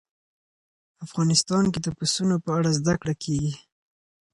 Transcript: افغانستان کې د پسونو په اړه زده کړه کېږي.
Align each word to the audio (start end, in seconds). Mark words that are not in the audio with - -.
افغانستان 1.05 1.63
کې 1.73 1.79
د 1.83 1.87
پسونو 1.97 2.35
په 2.43 2.49
اړه 2.57 2.69
زده 2.79 2.93
کړه 3.01 3.13
کېږي. 3.23 3.53